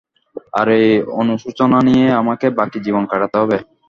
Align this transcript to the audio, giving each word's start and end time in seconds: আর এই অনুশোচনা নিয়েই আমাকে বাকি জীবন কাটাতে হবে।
আর 0.59 0.67
এই 0.77 0.87
অনুশোচনা 1.19 1.79
নিয়েই 1.87 2.17
আমাকে 2.21 2.47
বাকি 2.59 2.77
জীবন 2.85 3.03
কাটাতে 3.11 3.37
হবে। 3.41 3.57